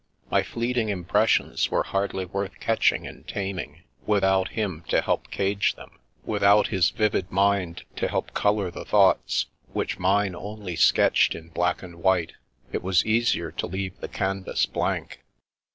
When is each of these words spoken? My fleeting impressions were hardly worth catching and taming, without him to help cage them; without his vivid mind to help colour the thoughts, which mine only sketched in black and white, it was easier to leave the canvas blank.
My 0.31 0.41
fleeting 0.41 0.89
impressions 0.89 1.69
were 1.69 1.83
hardly 1.83 2.25
worth 2.25 2.59
catching 2.59 3.05
and 3.05 3.27
taming, 3.27 3.83
without 4.07 4.47
him 4.57 4.83
to 4.87 4.99
help 4.99 5.29
cage 5.29 5.75
them; 5.75 5.99
without 6.25 6.69
his 6.69 6.89
vivid 6.89 7.29
mind 7.31 7.83
to 7.97 8.07
help 8.07 8.33
colour 8.33 8.71
the 8.71 8.83
thoughts, 8.83 9.45
which 9.73 9.99
mine 9.99 10.33
only 10.33 10.75
sketched 10.75 11.35
in 11.35 11.49
black 11.49 11.83
and 11.83 11.97
white, 12.01 12.33
it 12.71 12.81
was 12.81 13.05
easier 13.05 13.51
to 13.51 13.67
leave 13.67 13.95
the 13.99 14.07
canvas 14.07 14.65
blank. 14.65 15.19